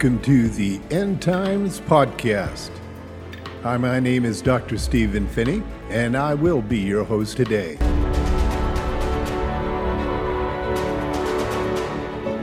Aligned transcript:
Welcome 0.00 0.22
to 0.22 0.48
the 0.48 0.80
End 0.90 1.20
Times 1.20 1.78
Podcast. 1.78 2.70
Hi, 3.62 3.76
my 3.76 4.00
name 4.00 4.24
is 4.24 4.40
Dr. 4.40 4.78
Stephen 4.78 5.26
Phinney, 5.28 5.62
and 5.90 6.16
I 6.16 6.32
will 6.32 6.62
be 6.62 6.78
your 6.78 7.04
host 7.04 7.36
today. 7.36 7.76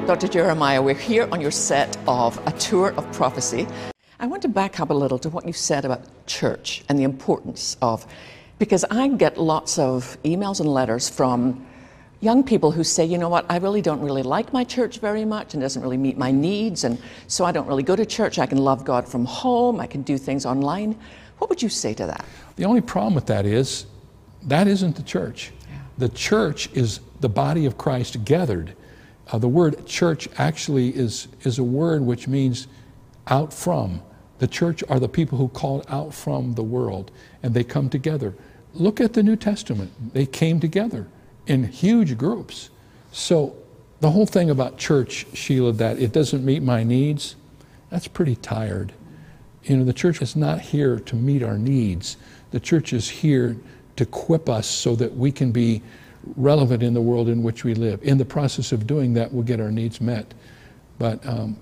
Dr. 0.05 0.27
Jeremiah, 0.27 0.79
we're 0.79 0.93
here 0.93 1.27
on 1.31 1.41
your 1.41 1.49
set 1.49 1.97
of 2.07 2.39
A 2.45 2.51
Tour 2.59 2.91
of 2.91 3.11
Prophecy. 3.11 3.65
I 4.19 4.27
want 4.27 4.43
to 4.43 4.49
back 4.49 4.79
up 4.79 4.91
a 4.91 4.93
little 4.93 5.17
to 5.17 5.29
what 5.29 5.47
you 5.47 5.53
said 5.53 5.83
about 5.83 6.27
church 6.27 6.83
and 6.89 6.99
the 6.99 7.03
importance 7.05 7.75
of, 7.81 8.05
because 8.59 8.85
I 8.91 9.07
get 9.07 9.39
lots 9.39 9.79
of 9.79 10.15
emails 10.21 10.59
and 10.59 10.69
letters 10.69 11.09
from 11.09 11.65
young 12.19 12.43
people 12.43 12.71
who 12.71 12.83
say, 12.83 13.05
you 13.05 13.17
know 13.17 13.29
what, 13.29 13.45
I 13.49 13.57
really 13.57 13.81
don't 13.81 14.01
really 14.01 14.23
like 14.23 14.51
my 14.51 14.63
church 14.63 14.99
very 14.99 15.25
much 15.25 15.53
and 15.53 15.61
doesn't 15.61 15.81
really 15.81 15.97
meet 15.97 16.17
my 16.17 16.31
needs, 16.31 16.83
and 16.83 16.97
so 17.27 17.45
I 17.45 17.51
don't 17.51 17.67
really 17.67 17.83
go 17.83 17.95
to 17.95 18.05
church. 18.05 18.39
I 18.39 18.45
can 18.45 18.57
love 18.57 18.83
God 18.83 19.07
from 19.07 19.25
home, 19.25 19.79
I 19.79 19.87
can 19.87 20.01
do 20.01 20.17
things 20.17 20.45
online. 20.45 20.97
What 21.37 21.49
would 21.49 21.61
you 21.61 21.69
say 21.69 21.93
to 21.93 22.05
that? 22.07 22.25
The 22.55 22.65
only 22.65 22.81
problem 22.81 23.13
with 23.13 23.27
that 23.27 23.45
is 23.45 23.85
that 24.43 24.67
isn't 24.67 24.95
the 24.95 25.03
church. 25.03 25.51
Yeah. 25.69 25.79
The 25.99 26.09
church 26.09 26.69
is 26.73 26.99
the 27.19 27.29
body 27.29 27.65
of 27.65 27.77
Christ 27.77 28.23
gathered. 28.25 28.75
Uh, 29.31 29.37
the 29.37 29.47
word 29.47 29.85
church 29.85 30.27
actually 30.37 30.95
is, 30.95 31.27
is 31.41 31.59
a 31.59 31.63
word 31.63 32.01
which 32.01 32.27
means 32.27 32.67
out 33.27 33.53
from. 33.53 34.01
The 34.39 34.47
church 34.47 34.83
are 34.89 34.99
the 34.99 35.09
people 35.09 35.37
who 35.37 35.49
called 35.49 35.85
out 35.89 36.13
from 36.13 36.53
the 36.53 36.63
world 36.63 37.11
and 37.43 37.53
they 37.53 37.63
come 37.63 37.89
together. 37.89 38.33
Look 38.73 39.01
at 39.01 39.13
the 39.13 39.23
New 39.23 39.35
Testament. 39.35 39.91
They 40.13 40.25
came 40.25 40.59
together 40.59 41.07
in 41.47 41.63
huge 41.63 42.17
groups. 42.17 42.69
So 43.11 43.55
the 43.99 44.11
whole 44.11 44.25
thing 44.25 44.49
about 44.49 44.77
church, 44.77 45.25
Sheila, 45.33 45.73
that 45.73 45.99
it 45.99 46.11
doesn't 46.11 46.45
meet 46.45 46.61
my 46.61 46.83
needs, 46.83 47.35
that's 47.89 48.07
pretty 48.07 48.35
tired. 48.35 48.93
You 49.63 49.77
know, 49.77 49.83
the 49.83 49.93
church 49.93 50.21
is 50.21 50.35
not 50.35 50.61
here 50.61 50.99
to 50.99 51.15
meet 51.15 51.41
our 51.43 51.57
needs. 51.57 52.17
The 52.51 52.59
church 52.59 52.93
is 52.93 53.09
here 53.09 53.57
to 53.95 54.03
equip 54.03 54.47
us 54.47 54.67
so 54.67 54.95
that 54.95 55.15
we 55.15 55.31
can 55.31 55.51
be 55.51 55.81
relevant 56.35 56.83
in 56.83 56.93
the 56.93 57.01
world 57.01 57.29
in 57.29 57.41
which 57.43 57.63
we 57.63 57.73
live. 57.73 58.01
In 58.03 58.17
the 58.17 58.25
process 58.25 58.71
of 58.71 58.85
doing 58.85 59.13
that, 59.15 59.31
we'll 59.31 59.43
get 59.43 59.59
our 59.59 59.71
needs 59.71 59.99
met. 59.99 60.33
But 60.99 61.25
um, 61.25 61.57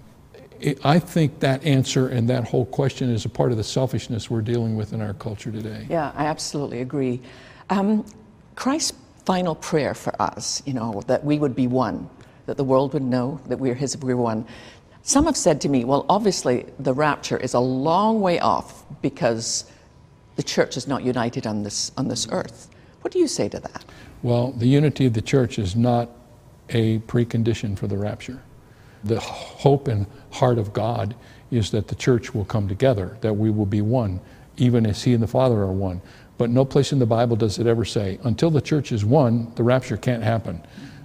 it, 0.59 0.83
I 0.85 0.99
think 0.99 1.39
that 1.39 1.63
answer 1.63 2.09
and 2.09 2.29
that 2.29 2.45
whole 2.45 2.65
question 2.65 3.09
is 3.09 3.25
a 3.25 3.29
part 3.29 3.51
of 3.51 3.57
the 3.57 3.63
selfishness 3.63 4.29
we're 4.29 4.41
dealing 4.41 4.75
with 4.75 4.93
in 4.93 5.01
our 5.01 5.13
culture 5.13 5.51
today. 5.51 5.85
Yeah, 5.89 6.11
I 6.15 6.25
absolutely 6.25 6.81
agree. 6.81 7.21
Um, 7.69 8.05
Christ 8.55 8.95
final 9.25 9.55
prayer 9.55 9.93
for 9.93 10.19
us, 10.21 10.61
you 10.65 10.73
know, 10.73 11.01
that 11.07 11.23
we 11.23 11.39
would 11.39 11.55
be 11.55 11.67
one, 11.67 12.09
that 12.45 12.57
the 12.57 12.63
world 12.63 12.93
would 12.93 13.03
know 13.03 13.39
that 13.47 13.57
we're 13.57 13.73
His, 13.73 13.97
we're 13.97 14.15
one. 14.15 14.45
Some 15.01 15.25
have 15.25 15.37
said 15.37 15.61
to 15.61 15.69
me, 15.69 15.83
well, 15.83 16.05
obviously 16.09 16.65
the 16.79 16.93
rapture 16.93 17.37
is 17.37 17.53
a 17.53 17.59
long 17.59 18.21
way 18.21 18.39
off 18.39 18.83
because 19.01 19.69
the 20.35 20.43
church 20.43 20.77
is 20.77 20.87
not 20.87 21.03
united 21.03 21.47
on 21.47 21.63
this, 21.63 21.91
on 21.97 22.07
this 22.07 22.27
earth. 22.31 22.69
What 23.01 23.13
do 23.13 23.19
you 23.19 23.27
say 23.27 23.49
to 23.49 23.59
that? 23.59 23.85
Well, 24.23 24.51
the 24.51 24.67
unity 24.67 25.05
of 25.05 25.13
the 25.13 25.21
church 25.21 25.59
is 25.59 25.75
not 25.75 26.09
a 26.69 26.99
precondition 26.99 27.77
for 27.77 27.87
the 27.87 27.97
rapture. 27.97 28.41
The 29.03 29.19
hope 29.19 29.87
and 29.87 30.07
heart 30.31 30.57
of 30.57 30.73
God 30.73 31.15
is 31.51 31.71
that 31.71 31.87
the 31.87 31.95
church 31.95 32.33
will 32.33 32.45
come 32.45 32.67
together, 32.67 33.17
that 33.21 33.33
we 33.33 33.51
will 33.51 33.67
be 33.67 33.81
one, 33.81 34.19
even 34.57 34.85
as 34.85 35.03
He 35.03 35.13
and 35.13 35.21
the 35.21 35.27
Father 35.27 35.57
are 35.57 35.71
one. 35.71 36.01
But 36.37 36.49
no 36.49 36.65
place 36.65 36.91
in 36.91 36.99
the 36.99 37.05
Bible 37.05 37.35
does 37.35 37.59
it 37.59 37.67
ever 37.67 37.85
say, 37.85 38.19
until 38.23 38.51
the 38.51 38.61
church 38.61 38.91
is 38.91 39.05
one, 39.05 39.51
the 39.55 39.63
rapture 39.63 39.97
can't 39.97 40.23
happen. 40.23 40.61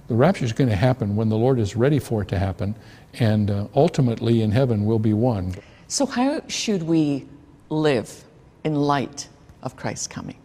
The 0.07 0.15
rapture 0.15 0.43
is 0.43 0.51
going 0.51 0.69
to 0.69 0.75
happen 0.75 1.15
when 1.15 1.29
the 1.29 1.37
Lord 1.37 1.57
is 1.57 1.75
ready 1.75 1.99
for 1.99 2.21
it 2.21 2.27
to 2.29 2.39
happen, 2.39 2.75
and 3.13 3.49
uh, 3.49 3.67
ultimately 3.73 4.41
in 4.41 4.51
heaven 4.51 4.85
we'll 4.85 4.99
be 4.99 5.13
one. 5.13 5.55
So, 5.87 6.05
how 6.05 6.41
should 6.47 6.83
we 6.83 7.25
live 7.69 8.23
in 8.65 8.75
light 8.75 9.29
of 9.63 9.77
Christ's 9.77 10.07
coming? 10.07 10.37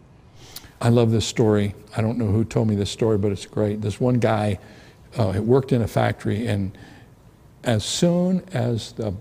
I 0.81 0.91
love 0.91 1.11
this 1.11 1.27
story. 1.27 1.75
I 1.97 2.01
don't 2.01 2.19
know 2.19 2.27
who 2.27 2.45
told 2.45 2.69
me 2.69 2.77
this 2.77 2.91
story, 2.91 3.19
but 3.19 3.33
it's 3.33 3.47
great. 3.47 3.81
This 3.81 3.99
one 3.99 4.21
guy 4.21 4.59
uh, 5.19 5.41
worked 5.43 5.73
in 5.73 5.83
a 5.83 5.89
factory, 5.89 6.47
and 6.47 6.77
as 7.65 7.85
soon 7.85 8.45
as 8.53 8.93
the, 8.93 9.15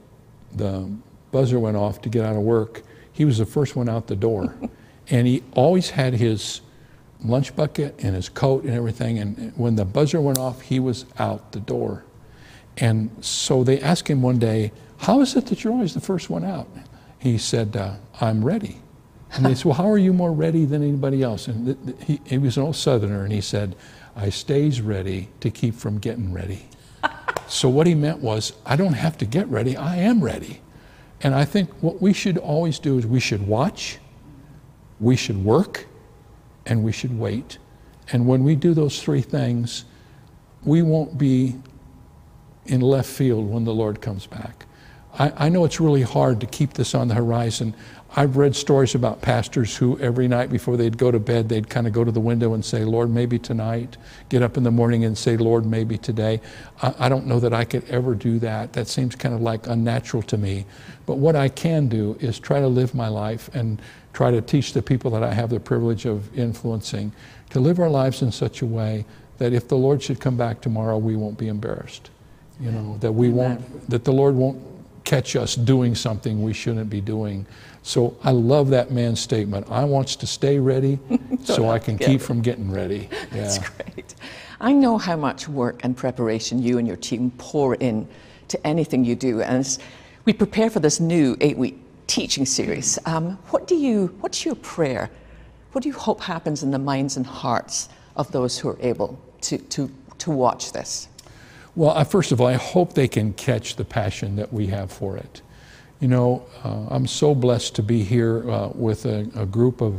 the 0.53 0.91
buzzer 1.31 1.59
went 1.59 1.77
off 1.77 2.01
to 2.01 2.09
get 2.09 2.23
out 2.23 2.35
of 2.35 2.43
work, 2.43 2.83
he 3.13 3.25
was 3.25 3.39
the 3.39 3.45
first 3.45 3.75
one 3.75 3.89
out 3.89 4.05
the 4.05 4.15
door. 4.15 4.55
And 5.09 5.27
he 5.27 5.43
always 5.53 5.91
had 5.91 6.13
his 6.13 6.61
lunch 7.23 7.55
bucket 7.55 7.95
and 7.99 8.15
his 8.15 8.29
coat 8.29 8.63
and 8.63 8.73
everything. 8.73 9.19
And 9.19 9.53
when 9.55 9.75
the 9.75 9.85
buzzer 9.85 10.21
went 10.21 10.37
off, 10.37 10.61
he 10.61 10.79
was 10.79 11.05
out 11.17 11.51
the 11.51 11.59
door. 11.59 12.03
And 12.77 13.09
so 13.21 13.63
they 13.63 13.79
asked 13.79 14.07
him 14.07 14.21
one 14.21 14.39
day, 14.39 14.71
How 14.97 15.21
is 15.21 15.35
it 15.35 15.47
that 15.47 15.63
you're 15.63 15.73
always 15.73 15.93
the 15.93 16.01
first 16.01 16.29
one 16.29 16.43
out? 16.43 16.67
He 17.19 17.37
said, 17.37 17.75
uh, 17.75 17.95
I'm 18.19 18.43
ready. 18.43 18.79
And 19.31 19.45
they 19.45 19.55
said, 19.55 19.65
Well, 19.65 19.75
how 19.75 19.89
are 19.89 19.97
you 19.97 20.13
more 20.13 20.31
ready 20.31 20.65
than 20.65 20.83
anybody 20.83 21.21
else? 21.23 21.47
And 21.47 21.95
he, 22.05 22.19
he 22.25 22.37
was 22.37 22.57
an 22.57 22.63
old 22.63 22.75
Southerner, 22.75 23.23
and 23.23 23.33
he 23.33 23.41
said, 23.41 23.75
I 24.15 24.29
stays 24.29 24.81
ready 24.81 25.29
to 25.41 25.49
keep 25.49 25.75
from 25.75 25.99
getting 25.99 26.31
ready. 26.31 26.67
so 27.47 27.67
what 27.67 27.87
he 27.87 27.95
meant 27.95 28.19
was, 28.19 28.53
I 28.65 28.75
don't 28.75 28.93
have 28.93 29.17
to 29.19 29.25
get 29.25 29.47
ready, 29.47 29.75
I 29.75 29.97
am 29.97 30.23
ready. 30.23 30.61
And 31.21 31.33
I 31.33 31.45
think 31.45 31.69
what 31.81 32.01
we 32.01 32.13
should 32.13 32.37
always 32.37 32.79
do 32.79 32.97
is 32.97 33.05
we 33.07 33.19
should 33.19 33.47
watch 33.47 33.99
we 34.99 35.15
should 35.15 35.43
work 35.43 35.85
and 36.65 36.83
we 36.83 36.91
should 36.91 37.17
wait. 37.17 37.57
And 38.11 38.27
when 38.27 38.43
we 38.43 38.55
do 38.55 38.73
those 38.73 39.01
three 39.01 39.21
things, 39.21 39.85
we 40.63 40.81
won't 40.81 41.17
be 41.17 41.55
in 42.65 42.81
left 42.81 43.09
field 43.09 43.49
when 43.49 43.63
the 43.63 43.73
Lord 43.73 44.01
comes 44.01 44.25
back. 44.25 44.65
I, 45.17 45.45
I, 45.45 45.49
know 45.49 45.63
it's 45.65 45.79
really 45.79 46.01
hard 46.01 46.41
to 46.41 46.45
keep 46.45 46.73
this 46.73 46.93
on 46.93 47.07
the 47.07 47.13
horizon. 47.13 47.73
I've 48.17 48.37
read 48.37 48.55
stories 48.55 48.95
about 48.95 49.21
pastors 49.21 49.75
who 49.75 49.97
every 49.99 50.27
night 50.27 50.49
before 50.49 50.77
they'd 50.77 50.97
go 50.97 51.11
to 51.11 51.19
bed, 51.19 51.49
they'd 51.49 51.69
kind 51.69 51.87
of 51.87 51.93
go 51.93 52.03
to 52.03 52.11
the 52.11 52.19
window 52.19 52.53
and 52.53 52.63
say, 52.63 52.83
Lord, 52.83 53.09
maybe 53.09 53.39
tonight. 53.39 53.97
Get 54.29 54.41
up 54.41 54.57
in 54.57 54.63
the 54.63 54.71
morning 54.71 55.03
and 55.05 55.17
say, 55.17 55.37
Lord, 55.37 55.65
maybe 55.65 55.97
today. 55.97 56.41
I, 56.81 56.95
I 56.99 57.09
don't 57.09 57.27
know 57.27 57.39
that 57.39 57.53
I 57.53 57.65
could 57.65 57.83
ever 57.89 58.15
do 58.15 58.39
that. 58.39 58.73
That 58.73 58.87
seems 58.87 59.15
kind 59.15 59.33
of 59.33 59.41
like 59.41 59.67
unnatural 59.67 60.23
to 60.23 60.37
me. 60.37 60.65
But 61.05 61.15
what 61.17 61.35
I 61.35 61.49
can 61.49 61.87
do 61.87 62.17
is 62.19 62.39
try 62.39 62.59
to 62.59 62.67
live 62.67 62.93
my 62.93 63.07
life 63.07 63.49
and 63.53 63.81
try 64.13 64.31
to 64.31 64.41
teach 64.41 64.73
the 64.73 64.81
people 64.81 65.11
that 65.11 65.23
I 65.23 65.33
have 65.33 65.49
the 65.49 65.59
privilege 65.59 66.05
of 66.05 66.37
influencing 66.37 67.11
to 67.49 67.59
live 67.59 67.79
our 67.79 67.89
lives 67.89 68.21
in 68.21 68.31
such 68.31 68.61
a 68.61 68.65
way 68.65 69.05
that 69.37 69.53
if 69.53 69.67
the 69.67 69.77
Lord 69.77 70.01
should 70.01 70.19
come 70.19 70.37
back 70.37 70.61
tomorrow, 70.61 70.97
we 70.97 71.15
won't 71.15 71.37
be 71.37 71.47
embarrassed. 71.47 72.09
You 72.59 72.71
know, 72.71 72.97
that 72.99 73.11
we 73.11 73.27
Amen. 73.27 73.37
won't, 73.37 73.89
that 73.89 74.05
the 74.05 74.13
Lord 74.13 74.35
won't 74.35 74.74
catch 75.05 75.35
us 75.35 75.55
doing 75.55 75.95
something 75.95 76.43
we 76.43 76.53
shouldn't 76.53 76.89
be 76.89 77.01
doing. 77.01 77.45
So 77.83 78.17
I 78.23 78.31
love 78.31 78.69
that 78.69 78.91
man's 78.91 79.19
statement. 79.19 79.71
I 79.71 79.83
wants 79.85 80.15
to 80.17 80.27
stay 80.27 80.59
ready 80.59 80.99
so 81.43 81.69
I 81.69 81.79
can 81.79 81.97
keep 81.97 82.21
from 82.21 82.41
getting 82.41 82.71
ready. 82.71 83.09
Yeah. 83.31 83.41
That's 83.41 83.59
great. 83.59 84.15
I 84.61 84.71
know 84.71 84.97
how 84.97 85.15
much 85.17 85.49
work 85.49 85.81
and 85.83 85.97
preparation 85.97 86.61
you 86.61 86.77
and 86.77 86.87
your 86.87 86.95
team 86.95 87.31
pour 87.37 87.75
in 87.75 88.07
to 88.47 88.67
anything 88.67 89.03
you 89.03 89.15
do. 89.15 89.41
And 89.41 89.57
as 89.57 89.79
we 90.25 90.33
prepare 90.33 90.69
for 90.69 90.79
this 90.79 90.99
new 90.99 91.35
eight 91.41 91.57
week 91.57 91.77
teaching 92.07 92.45
series. 92.45 92.99
Um, 93.05 93.37
what 93.49 93.67
do 93.67 93.75
you, 93.75 94.15
what's 94.21 94.45
your 94.45 94.55
prayer? 94.55 95.09
What 95.71 95.83
do 95.83 95.89
you 95.89 95.95
hope 95.95 96.21
happens 96.21 96.63
in 96.63 96.71
the 96.71 96.79
minds 96.79 97.17
and 97.17 97.25
hearts 97.25 97.89
of 98.15 98.31
those 98.31 98.57
who 98.57 98.69
are 98.69 98.77
able 98.79 99.19
to, 99.41 99.57
to, 99.57 99.91
to 100.19 100.31
watch 100.31 100.71
this? 100.71 101.07
Well, 101.75 101.91
I, 101.91 102.05
first 102.05 102.31
of 102.31 102.39
all, 102.39 102.47
I 102.47 102.53
hope 102.53 102.93
they 102.93 103.07
can 103.07 103.33
catch 103.33 103.75
the 103.75 103.83
passion 103.83 104.37
that 104.37 104.53
we 104.53 104.67
have 104.67 104.91
for 104.91 105.17
it. 105.17 105.41
You 105.99 106.07
know, 106.07 106.45
uh, 106.63 106.85
I'm 106.89 107.07
so 107.07 107.35
blessed 107.35 107.75
to 107.75 107.83
be 107.83 108.03
here 108.03 108.49
uh, 108.49 108.69
with 108.73 109.05
a, 109.05 109.29
a 109.35 109.45
group 109.45 109.81
of 109.81 109.95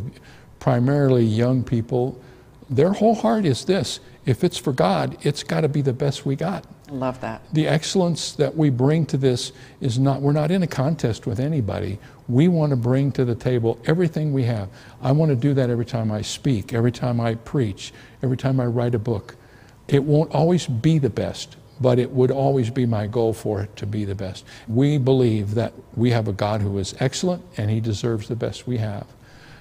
primarily 0.59 1.25
young 1.25 1.63
people. 1.63 2.21
Their 2.71 2.93
whole 2.93 3.15
heart 3.15 3.45
is 3.45 3.65
this 3.65 4.01
if 4.25 4.43
it's 4.43 4.59
for 4.59 4.73
God, 4.73 5.17
it's 5.23 5.45
got 5.45 5.61
to 5.61 5.69
be 5.69 5.83
the 5.83 5.93
best 5.93 6.27
we 6.27 6.35
got. 6.35 6.65
Love 6.91 7.21
that. 7.21 7.43
The 7.53 7.69
excellence 7.69 8.33
that 8.33 8.57
we 8.57 8.71
bring 8.71 9.07
to 9.07 9.17
this 9.17 9.53
is 9.81 9.99
not, 9.99 10.21
we're 10.21 10.33
not 10.33 10.51
in 10.51 10.63
a 10.63 10.67
contest 10.67 11.27
with 11.27 11.39
anybody. 11.39 11.99
We 12.29 12.49
want 12.49 12.71
to 12.71 12.77
bring 12.77 13.13
to 13.13 13.25
the 13.25 13.35
table 13.35 13.79
everything 13.87 14.33
we 14.33 14.45
have. 14.45 14.69
I 15.01 15.13
want 15.13 15.31
to 15.31 15.37
do 15.37 15.55
that 15.55 15.71
every 15.71 15.85
time 15.85 16.11
I 16.11 16.23
speak, 16.23 16.73
every 16.73 16.93
time 16.93 17.21
I 17.21 17.37
preach, 17.37 17.93
every 18.23 18.37
time 18.37 18.61
I 18.61 18.67
write 18.67 18.95
a 18.95 18.99
book. 18.99 19.37
It 19.89 20.03
won't 20.03 20.33
always 20.33 20.67
be 20.67 20.99
the 20.99 21.11
best, 21.11 21.57
but 21.81 21.99
it 21.99 22.11
would 22.11 22.31
always 22.31 22.71
be 22.71 22.87
my 22.87 23.07
goal 23.07 23.33
for 23.33 23.61
it 23.63 23.77
to 23.77 23.87
be 23.87 24.05
the 24.05 24.15
best. 24.15 24.45
We 24.69 24.99
believe 24.99 25.55
that 25.55 25.73
we 25.95 26.11
have 26.11 26.29
a 26.29 26.33
God 26.33 26.63
who 26.63 26.79
is 26.79 26.95
excellent 27.01 27.45
and 27.57 27.71
he 27.71 27.81
deserves 27.81 28.29
the 28.29 28.37
best 28.37 28.67
we 28.67 28.79
have. 28.79 29.07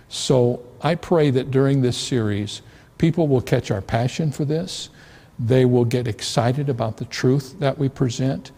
So 0.08 0.64
I 0.82 0.96
pray 0.96 1.30
that 1.32 1.52
during 1.52 1.82
this 1.82 1.98
series, 1.98 2.62
people 2.98 3.28
will 3.28 3.42
catch 3.42 3.72
our 3.72 3.82
passion 3.82 4.32
for 4.32 4.46
this 4.46 4.90
they 5.38 5.66
will 5.66 5.86
get 5.86 6.08
excited 6.08 6.70
about 6.70 6.98
the 6.98 7.06
truth 7.06 7.60
that 7.60 7.78
we 7.78 7.90
present. 7.90 8.52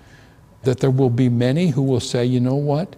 That 0.64 0.80
there 0.80 0.92
will 0.92 1.10
be 1.10 1.30
many 1.30 1.70
who 1.70 1.82
will 1.82 2.00
say, 2.00 2.26
you 2.26 2.40
know 2.40 2.56
what? 2.56 2.96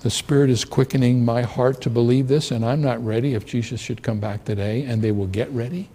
The 0.00 0.10
Spirit 0.10 0.50
is 0.50 0.64
quickening 0.64 1.24
my 1.24 1.42
heart 1.42 1.80
to 1.82 1.90
believe 1.90 2.26
this, 2.26 2.50
and 2.50 2.64
I'm 2.64 2.80
not 2.80 3.04
ready 3.04 3.34
if 3.34 3.46
Jesus 3.46 3.80
should 3.80 4.02
come 4.02 4.18
back 4.18 4.44
today, 4.44 4.84
and 4.84 5.00
they 5.00 5.12
will 5.12 5.28
get 5.28 5.48
ready. 5.50 5.88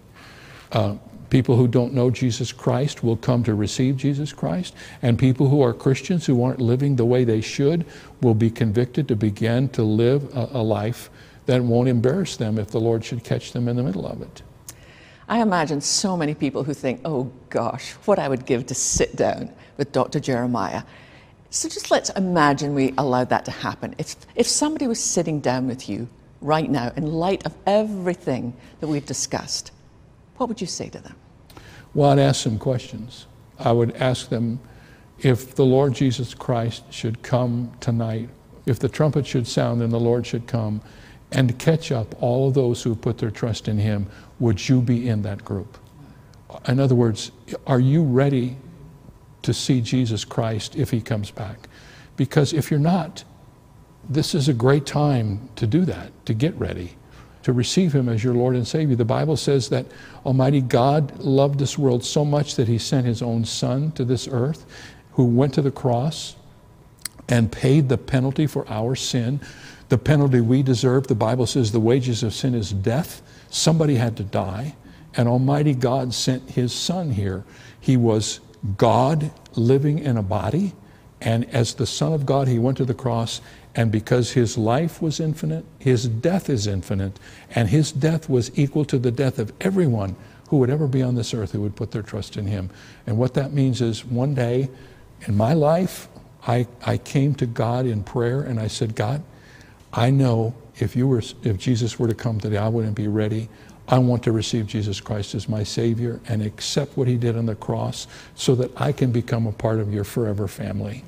Uh, 0.72 0.96
People 1.30 1.58
who 1.58 1.68
don't 1.68 1.94
know 1.94 2.10
Jesus 2.10 2.52
Christ 2.52 3.04
will 3.04 3.18
come 3.18 3.44
to 3.44 3.54
receive 3.54 3.98
Jesus 3.98 4.32
Christ, 4.32 4.74
and 5.02 5.20
people 5.20 5.50
who 5.50 5.62
are 5.62 5.74
Christians 5.74 6.26
who 6.26 6.44
aren't 6.44 6.62
living 6.62 6.96
the 6.96 7.06
way 7.06 7.24
they 7.24 7.42
should 7.42 7.86
will 8.22 8.34
be 8.34 8.50
convicted 8.50 9.08
to 9.10 9.16
begin 9.16 9.68
to 9.70 9.84
live 9.84 10.36
a, 10.36 10.50
a 10.54 10.64
life 10.64 11.10
that 11.46 11.62
won't 11.62 11.90
embarrass 11.90 12.38
them 12.38 12.58
if 12.58 12.72
the 12.72 12.80
Lord 12.80 13.04
should 13.04 13.24
catch 13.24 13.52
them 13.52 13.68
in 13.68 13.76
the 13.76 13.84
middle 13.84 14.06
of 14.06 14.22
it. 14.22 14.42
I 15.30 15.42
imagine 15.42 15.82
so 15.82 16.16
many 16.16 16.34
people 16.34 16.64
who 16.64 16.74
think, 16.74 17.02
oh 17.04 17.32
gosh, 17.50 17.92
what 18.06 18.20
I 18.20 18.30
would 18.30 18.46
give 18.46 18.66
to 18.68 18.76
sit 18.76 19.16
down 19.16 19.52
with 19.76 19.92
Dr. 19.92 20.22
Jeremiah. 20.22 20.84
So 21.50 21.68
just 21.68 21.92
let's 21.92 22.10
imagine 22.12 22.74
we 22.74 22.94
allowed 22.98 23.30
that 23.30 23.44
to 23.46 23.52
happen. 23.52 23.96
If, 23.98 24.16
if 24.36 24.48
somebody 24.48 24.88
was 24.88 25.04
sitting 25.04 25.42
down 25.42 25.68
with 25.68 25.90
you 25.90 26.08
right 26.40 26.70
now 26.70 26.94
in 26.96 27.08
light 27.08 27.46
of 27.46 27.54
everything 27.66 28.54
that 28.80 28.88
we've 28.88 29.06
discussed, 29.06 29.72
what 30.38 30.50
would 30.50 30.62
you 30.62 30.68
say 30.68 30.90
to 30.90 31.00
them? 31.00 31.16
Well, 31.94 32.12
I'd 32.12 32.20
ask 32.20 32.44
them 32.44 32.60
questions. 32.60 33.26
I 33.60 33.72
would 33.72 33.96
ask 33.96 34.30
them 34.30 34.60
if 35.20 35.56
the 35.56 35.66
Lord 35.66 35.94
Jesus 35.94 36.34
Christ 36.34 36.84
should 36.92 37.24
come 37.24 37.72
tonight, 37.80 38.30
if 38.66 38.80
the 38.80 38.90
trumpet 38.90 39.26
should 39.26 39.48
sound 39.48 39.82
and 39.82 39.92
the 39.92 40.00
Lord 40.00 40.26
should 40.28 40.46
come 40.46 40.82
and 41.32 41.58
catch 41.58 41.92
up 41.92 42.22
all 42.22 42.48
of 42.48 42.54
those 42.54 42.84
who 42.84 42.96
put 42.96 43.18
their 43.18 43.32
trust 43.32 43.68
in 43.68 43.78
Him, 43.78 44.08
would 44.40 44.70
you 44.70 44.82
be 44.82 45.10
in 45.10 45.24
that 45.24 45.44
group? 45.44 45.78
In 46.68 46.80
other 46.80 46.96
words, 46.96 47.32
are 47.66 47.80
you 47.80 48.04
ready 48.04 48.58
to 49.42 49.54
see 49.54 49.82
Jesus 49.82 50.24
Christ 50.24 50.76
if 50.76 50.92
He 50.92 51.02
comes 51.02 51.32
back? 51.32 51.68
Because 52.16 52.54
if 52.54 52.70
you're 52.70 52.80
not, 52.80 53.24
this 54.08 54.36
is 54.36 54.48
a 54.48 54.54
great 54.54 54.86
time 54.86 55.50
to 55.56 55.68
do 55.68 55.84
that, 55.86 56.12
to 56.26 56.34
get 56.34 56.58
ready 56.60 56.97
to 57.48 57.54
receive 57.54 57.96
him 57.96 58.10
as 58.10 58.26
your 58.26 58.34
Lord 58.34 58.58
and 58.58 58.68
Savior. 58.68 58.98
The 58.98 59.06
Bible 59.06 59.38
says 59.38 59.70
that 59.70 59.86
Almighty 60.26 60.60
God 60.60 61.18
loved 61.20 61.60
this 61.60 61.78
world 61.78 62.04
so 62.04 62.26
much 62.26 62.56
that 62.56 62.68
he 62.68 62.78
sent 62.78 63.06
his 63.06 63.22
own 63.22 63.46
Son 63.46 63.94
to 63.94 64.04
this 64.04 64.28
earth, 64.30 64.66
who 65.14 65.24
went 65.24 65.54
to 65.54 65.62
the 65.62 65.72
cross 65.72 66.36
and 67.30 67.50
paid 67.50 67.88
the 67.88 67.98
penalty 67.98 68.48
for 68.48 68.68
our 68.68 68.96
sin, 68.96 69.40
the 69.88 69.98
penalty 69.98 70.42
we 70.42 70.62
deserve. 70.62 71.08
The 71.08 71.16
Bible 71.16 71.46
says 71.46 71.72
the 71.72 71.80
wages 71.80 72.22
of 72.22 72.34
sin 72.34 72.54
is 72.54 72.74
death. 72.74 73.22
Somebody 73.50 73.96
had 73.96 74.18
to 74.18 74.24
die, 74.24 74.76
and 75.16 75.30
Almighty 75.30 75.74
God 75.74 76.14
sent 76.14 76.50
his 76.50 76.74
Son 76.74 77.12
here. 77.12 77.46
He 77.80 77.96
was 77.96 78.42
God 78.76 79.32
living 79.56 80.00
in 80.00 80.18
a 80.18 80.22
body, 80.22 80.74
and 81.22 81.50
as 81.56 81.76
the 81.76 81.88
Son 81.88 82.12
of 82.12 82.26
God, 82.26 82.50
he 82.50 82.60
went 82.60 82.76
to 82.76 82.84
the 82.84 82.94
cross 82.94 83.40
and 83.78 83.92
because 83.92 84.32
his 84.32 84.58
life 84.58 85.04
was 85.04 85.20
infinite, 85.20 85.64
his 85.78 86.08
death 86.08 86.50
is 86.50 86.66
infinite. 86.66 87.20
And 87.52 87.70
his 87.70 87.92
death 87.92 88.28
was 88.28 88.52
equal 88.58 88.84
to 88.86 88.98
the 88.98 89.12
death 89.12 89.38
of 89.38 89.54
everyone 89.62 90.16
who 90.50 90.58
would 90.58 90.72
ever 90.72 90.88
be 90.88 91.04
on 91.04 91.14
this 91.14 91.32
earth 91.32 91.52
who 91.52 91.62
would 91.62 91.76
put 91.76 91.92
their 91.92 92.02
trust 92.02 92.38
in 92.38 92.48
him. 92.48 92.72
And 93.06 93.20
what 93.20 93.36
that 93.36 93.54
means 93.54 93.80
is 93.80 94.04
one 94.04 94.34
day 94.34 94.70
in 95.28 95.38
my 95.38 95.54
life, 95.54 96.08
I, 96.48 96.68
I 96.84 96.98
came 96.98 97.36
to 97.36 97.46
God 97.46 97.86
in 97.86 98.04
prayer 98.04 98.42
and 98.42 98.60
I 98.60 98.68
said, 98.68 98.96
God, 98.96 99.22
I 99.94 100.10
know 100.10 100.56
if 100.80 100.96
you 100.96 101.08
were 101.08 101.22
if 101.44 101.58
Jesus 101.58 102.00
were 102.00 102.08
to 102.08 102.16
come 102.16 102.40
today, 102.40 102.58
I 102.58 102.70
wouldn't 102.70 102.96
be 102.96 103.08
ready. 103.08 103.48
I 103.88 104.00
want 104.00 104.24
to 104.24 104.32
receive 104.32 104.66
Jesus 104.68 105.00
Christ 105.00 105.36
as 105.36 105.48
my 105.48 105.64
Savior 105.64 106.20
and 106.28 106.42
accept 106.42 106.98
what 106.98 107.08
He 107.08 107.16
did 107.16 107.38
on 107.38 107.46
the 107.46 107.56
cross 107.56 108.08
so 108.36 108.56
that 108.56 108.72
I 108.80 108.92
can 108.92 109.12
become 109.12 109.48
a 109.48 109.52
part 109.52 109.80
of 109.80 109.94
your 109.94 110.04
forever 110.04 110.48
family. 110.48 111.04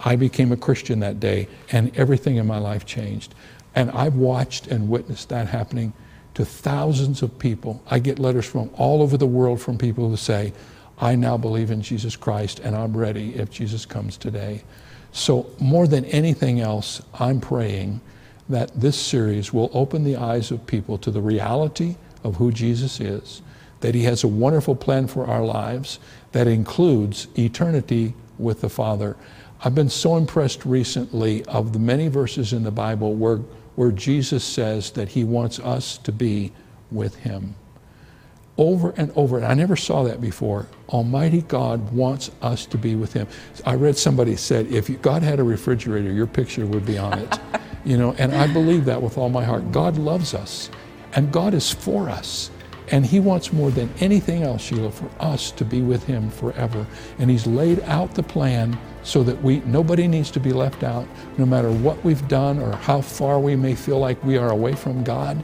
I 0.00 0.16
became 0.16 0.52
a 0.52 0.56
Christian 0.56 1.00
that 1.00 1.20
day, 1.20 1.48
and 1.72 1.96
everything 1.96 2.36
in 2.36 2.46
my 2.46 2.58
life 2.58 2.84
changed. 2.84 3.34
And 3.74 3.90
I've 3.90 4.14
watched 4.14 4.66
and 4.66 4.88
witnessed 4.88 5.28
that 5.28 5.48
happening 5.48 5.92
to 6.34 6.44
thousands 6.44 7.22
of 7.22 7.38
people. 7.38 7.82
I 7.90 7.98
get 7.98 8.18
letters 8.18 8.46
from 8.46 8.70
all 8.74 9.02
over 9.02 9.16
the 9.16 9.26
world 9.26 9.60
from 9.60 9.78
people 9.78 10.08
who 10.08 10.16
say, 10.16 10.52
I 10.98 11.14
now 11.14 11.36
believe 11.36 11.70
in 11.70 11.82
Jesus 11.82 12.16
Christ 12.16 12.58
and 12.58 12.74
I'm 12.74 12.96
ready 12.96 13.34
if 13.34 13.50
Jesus 13.50 13.84
comes 13.84 14.16
today. 14.16 14.62
So, 15.12 15.50
more 15.58 15.86
than 15.86 16.04
anything 16.06 16.60
else, 16.60 17.02
I'm 17.14 17.40
praying 17.40 18.00
that 18.48 18.78
this 18.78 18.98
series 18.98 19.52
will 19.52 19.70
open 19.72 20.04
the 20.04 20.16
eyes 20.16 20.50
of 20.50 20.66
people 20.66 20.98
to 20.98 21.10
the 21.10 21.22
reality 21.22 21.96
of 22.22 22.36
who 22.36 22.52
Jesus 22.52 23.00
is, 23.00 23.40
that 23.80 23.94
He 23.94 24.02
has 24.02 24.22
a 24.22 24.28
wonderful 24.28 24.76
plan 24.76 25.06
for 25.06 25.26
our 25.26 25.44
lives 25.44 25.98
that 26.32 26.46
includes 26.46 27.28
eternity 27.38 28.14
with 28.38 28.60
the 28.60 28.68
Father. 28.68 29.16
I've 29.62 29.74
been 29.74 29.88
so 29.88 30.16
impressed 30.16 30.64
recently 30.64 31.44
of 31.46 31.72
the 31.72 31.78
many 31.78 32.08
verses 32.08 32.52
in 32.52 32.62
the 32.62 32.70
Bible 32.70 33.14
where, 33.14 33.38
where 33.76 33.90
Jesus 33.90 34.44
says 34.44 34.90
that 34.92 35.08
he 35.08 35.24
wants 35.24 35.58
us 35.58 35.98
to 35.98 36.12
be 36.12 36.52
with 36.90 37.16
him. 37.16 37.54
Over 38.58 38.94
and 38.96 39.12
over, 39.16 39.36
and 39.36 39.46
I 39.46 39.54
never 39.54 39.76
saw 39.76 40.02
that 40.04 40.20
before. 40.20 40.66
Almighty 40.88 41.42
God 41.42 41.92
wants 41.92 42.30
us 42.40 42.64
to 42.66 42.78
be 42.78 42.94
with 42.94 43.12
him. 43.12 43.26
I 43.66 43.74
read 43.74 43.98
somebody 43.98 44.36
said, 44.36 44.66
if 44.68 45.02
God 45.02 45.22
had 45.22 45.40
a 45.40 45.44
refrigerator, 45.44 46.10
your 46.10 46.26
picture 46.26 46.66
would 46.66 46.86
be 46.86 46.96
on 46.96 47.18
it. 47.18 47.38
you 47.84 47.98
know, 47.98 48.14
and 48.18 48.34
I 48.34 48.50
believe 48.50 48.84
that 48.86 49.00
with 49.00 49.18
all 49.18 49.28
my 49.28 49.44
heart. 49.44 49.72
God 49.72 49.98
loves 49.98 50.32
us, 50.32 50.70
and 51.14 51.30
God 51.32 51.54
is 51.54 51.72
for 51.72 52.08
us. 52.08 52.50
And 52.88 53.04
he 53.04 53.20
wants 53.20 53.52
more 53.52 53.70
than 53.70 53.92
anything 54.00 54.42
else, 54.42 54.62
Sheila, 54.62 54.90
for 54.90 55.10
us 55.18 55.50
to 55.52 55.64
be 55.64 55.82
with 55.82 56.04
him 56.04 56.30
forever. 56.30 56.86
And 57.18 57.28
he's 57.28 57.46
laid 57.46 57.80
out 57.80 58.14
the 58.14 58.22
plan 58.22 58.78
so 59.06 59.22
that 59.22 59.40
we 59.40 59.60
nobody 59.60 60.08
needs 60.08 60.32
to 60.32 60.40
be 60.40 60.52
left 60.52 60.82
out, 60.82 61.06
no 61.38 61.46
matter 61.46 61.70
what 61.70 62.02
we've 62.04 62.26
done 62.26 62.58
or 62.58 62.74
how 62.74 63.00
far 63.00 63.38
we 63.38 63.54
may 63.54 63.74
feel 63.74 64.00
like 64.00 64.22
we 64.24 64.36
are 64.36 64.50
away 64.50 64.74
from 64.74 65.04
God. 65.04 65.42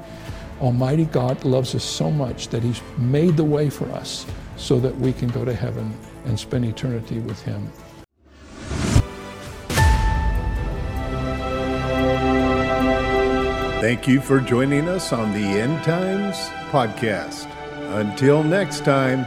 Almighty 0.61 1.05
God 1.07 1.45
loves 1.45 1.75
us 1.75 1.85
so 1.85 2.11
much 2.11 2.49
that 2.49 2.63
he's 2.63 2.83
made 2.99 3.37
the 3.37 3.45
way 3.45 3.71
for 3.71 3.89
us 3.93 4.27
so 4.57 4.81
that 4.81 4.95
we 4.99 5.13
can 5.13 5.29
go 5.29 5.45
to 5.45 5.55
heaven 5.55 5.97
and 6.25 6.39
spend 6.39 6.65
eternity 6.65 7.21
with 7.21 7.41
him. 7.43 7.71
Thank 13.81 14.07
you 14.07 14.21
for 14.21 14.41
joining 14.41 14.89
us 14.89 15.13
on 15.13 15.33
the 15.33 15.41
End 15.41 15.83
Times 15.85 16.37
podcast. 16.71 17.49
Until 17.95 18.43
next 18.43 18.85
time. 18.85 19.27